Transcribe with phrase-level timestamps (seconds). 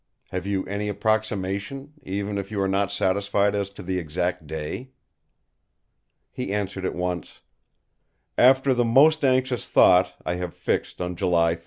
[0.31, 4.89] Have you any approximation, even if you are not satisfied as to the exact day?"
[6.31, 7.41] He answered at once:
[8.35, 11.59] "After the most anxious thought I have fixed on July 31!"